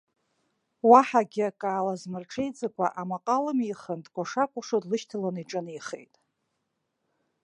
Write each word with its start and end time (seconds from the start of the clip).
Уаҳагьы 0.89 1.43
акы 1.49 1.67
аалызмырҽеиӡакәа, 1.71 2.87
амаҟа 3.01 3.37
лымихын, 3.43 3.99
дкәаша-кәашо 4.05 4.77
длышьҭалан 4.83 5.35
иҿынеихеит. 5.43 6.13